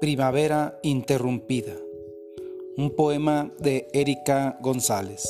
Primavera 0.00 0.80
Interrumpida, 0.82 1.74
un 2.78 2.88
poema 2.96 3.52
de 3.58 3.86
Erika 3.92 4.58
González. 4.62 5.28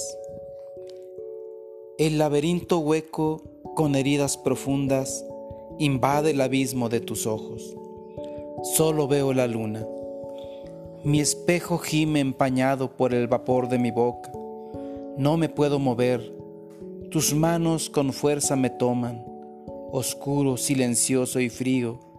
El 1.99 2.19
laberinto 2.19 2.79
hueco 2.79 3.43
con 3.75 3.97
heridas 3.97 4.37
profundas 4.37 5.25
invade 5.81 6.31
el 6.31 6.41
abismo 6.41 6.89
de 6.89 7.01
tus 7.01 7.27
ojos. 7.27 7.77
Solo 8.63 9.09
veo 9.09 9.33
la 9.33 9.49
luna. 9.49 9.85
Mi 11.03 11.19
espejo 11.19 11.79
gime 11.79 12.21
empañado 12.21 12.97
por 12.97 13.13
el 13.13 13.27
vapor 13.27 13.69
de 13.69 13.81
mi 13.81 13.91
boca. 13.91 14.31
No 15.17 15.37
me 15.37 15.49
puedo 15.49 15.81
mover. 15.81 16.33
Tus 17.11 17.35
manos 17.35 17.91
con 17.91 18.13
fuerza 18.13 18.55
me 18.55 18.71
toman. 18.71 19.27
Oscuro, 19.91 20.57
silencioso 20.57 21.41
y 21.41 21.49
frío 21.49 22.10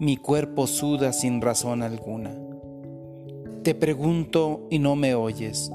mi 0.00 0.16
cuerpo 0.16 0.66
suda 0.66 1.12
sin 1.12 1.42
razón 1.42 1.82
alguna. 1.82 2.34
Te 3.62 3.74
pregunto 3.74 4.66
y 4.70 4.78
no 4.78 4.96
me 4.96 5.14
oyes, 5.14 5.70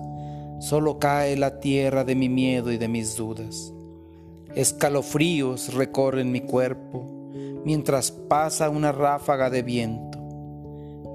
solo 0.60 0.98
cae 0.98 1.38
la 1.38 1.60
tierra 1.60 2.04
de 2.04 2.16
mi 2.16 2.28
miedo 2.28 2.72
y 2.72 2.80
de 2.80 2.88
mis 2.88 3.16
dudas. 3.16 3.72
Escalofríos 4.56 5.76
recorren 5.76 6.32
mi 6.32 6.42
cuerpo 6.42 7.06
mientras 7.64 8.10
pasa 8.10 8.72
una 8.72 8.92
ráfaga 8.92 9.52
de 9.52 9.62
viento. 9.62 10.18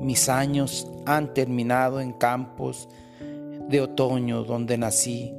Mis 0.01 0.29
años 0.29 0.87
han 1.05 1.35
terminado 1.35 2.01
en 2.01 2.13
campos 2.13 2.89
de 3.69 3.81
otoño 3.81 4.45
donde 4.45 4.79
nací 4.79 5.35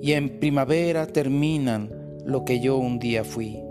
y 0.00 0.12
en 0.12 0.40
primavera 0.40 1.06
terminan 1.06 1.90
lo 2.24 2.46
que 2.46 2.60
yo 2.60 2.78
un 2.78 2.98
día 2.98 3.24
fui 3.24 3.67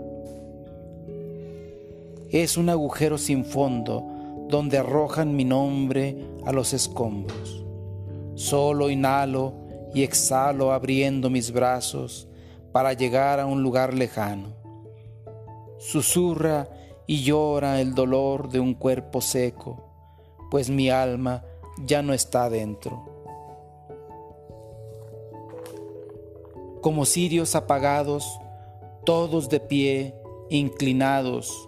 es 2.30 2.56
un 2.56 2.68
agujero 2.68 3.18
sin 3.18 3.44
fondo 3.44 4.04
donde 4.48 4.78
arrojan 4.78 5.36
mi 5.36 5.44
nombre 5.44 6.16
a 6.44 6.52
los 6.52 6.72
escombros. 6.72 7.64
Solo 8.34 8.90
inhalo 8.90 9.54
y 9.94 10.02
exhalo 10.02 10.72
abriendo 10.72 11.30
mis 11.30 11.52
brazos 11.52 12.28
para 12.72 12.92
llegar 12.92 13.40
a 13.40 13.46
un 13.46 13.62
lugar 13.62 13.94
lejano. 13.94 14.54
Susurra 15.78 16.68
y 17.06 17.22
llora 17.22 17.80
el 17.80 17.94
dolor 17.94 18.50
de 18.50 18.60
un 18.60 18.74
cuerpo 18.74 19.20
seco, 19.20 19.90
pues 20.50 20.68
mi 20.68 20.90
alma 20.90 21.44
ya 21.84 22.02
no 22.02 22.12
está 22.12 22.50
dentro. 22.50 23.06
Como 26.82 27.04
cirios 27.06 27.54
apagados, 27.54 28.38
todos 29.04 29.48
de 29.48 29.60
pie, 29.60 30.14
inclinados, 30.50 31.67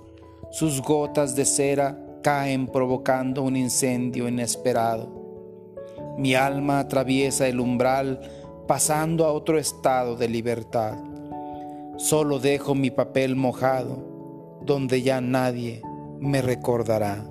sus 0.50 0.82
gotas 0.82 1.34
de 1.34 1.44
cera 1.44 1.98
caen 2.22 2.66
provocando 2.66 3.42
un 3.42 3.56
incendio 3.56 4.28
inesperado. 4.28 5.08
Mi 6.18 6.34
alma 6.34 6.80
atraviesa 6.80 7.48
el 7.48 7.60
umbral 7.60 8.20
pasando 8.66 9.24
a 9.24 9.32
otro 9.32 9.58
estado 9.58 10.16
de 10.16 10.28
libertad. 10.28 10.98
Solo 11.96 12.38
dejo 12.38 12.74
mi 12.74 12.90
papel 12.90 13.36
mojado 13.36 14.60
donde 14.62 15.02
ya 15.02 15.20
nadie 15.20 15.82
me 16.18 16.42
recordará. 16.42 17.24